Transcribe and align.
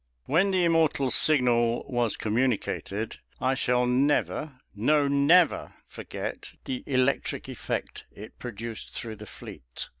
When 0.25 0.49
the 0.49 0.63
immortal 0.65 1.11
signal 1.11 1.85
was 1.87 2.17
communicated, 2.17 3.17
I 3.39 3.53
shall 3.53 3.85
never, 3.85 4.59
no, 4.75 5.07
never, 5.07 5.75
forget 5.85 6.53
the 6.65 6.81
electric 6.87 7.47
effect 7.47 8.05
it 8.11 8.39
produced 8.39 8.93
through 8.95 9.17
the 9.17 9.27
fleet. 9.27 9.89